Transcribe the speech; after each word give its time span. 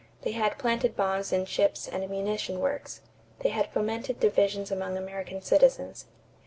They 0.23 0.31
had 0.31 0.57
planted 0.57 0.95
bombs 0.95 1.31
in 1.31 1.45
ships 1.45 1.87
and 1.87 2.09
munition 2.09 2.59
works. 2.59 3.01
They 3.41 3.49
had 3.49 3.69
fomented 3.71 4.19
divisions 4.19 4.71
among 4.71 4.97
American 4.97 5.43
citizens. 5.43 6.05